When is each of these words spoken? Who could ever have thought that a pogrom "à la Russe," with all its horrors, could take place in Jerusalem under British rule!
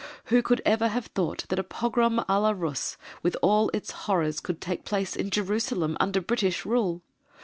Who 0.33 0.41
could 0.41 0.63
ever 0.65 0.87
have 0.87 1.05
thought 1.05 1.45
that 1.49 1.59
a 1.59 1.63
pogrom 1.63 2.21
"à 2.27 2.41
la 2.41 2.55
Russe," 2.57 2.97
with 3.21 3.37
all 3.43 3.69
its 3.71 3.91
horrors, 3.91 4.39
could 4.39 4.59
take 4.59 4.83
place 4.83 5.15
in 5.15 5.29
Jerusalem 5.29 5.95
under 5.99 6.19
British 6.19 6.65
rule! 6.65 7.03